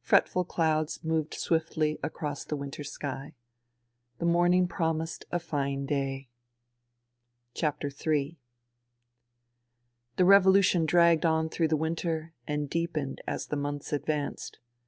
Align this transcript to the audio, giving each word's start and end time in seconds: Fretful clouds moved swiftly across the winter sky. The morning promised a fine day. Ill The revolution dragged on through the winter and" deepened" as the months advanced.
Fretful 0.00 0.44
clouds 0.44 1.02
moved 1.02 1.34
swiftly 1.34 1.98
across 2.00 2.44
the 2.44 2.54
winter 2.54 2.84
sky. 2.84 3.34
The 4.18 4.24
morning 4.24 4.68
promised 4.68 5.24
a 5.32 5.40
fine 5.40 5.86
day. 5.86 6.28
Ill 7.60 7.74
The 7.80 8.36
revolution 10.24 10.86
dragged 10.86 11.26
on 11.26 11.48
through 11.48 11.66
the 11.66 11.76
winter 11.76 12.32
and" 12.46 12.70
deepened" 12.70 13.20
as 13.26 13.48
the 13.48 13.56
months 13.56 13.92
advanced. 13.92 14.60